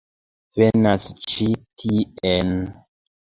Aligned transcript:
Venas 0.61 1.05
ĉi 1.33 1.45
tien! 1.83 2.57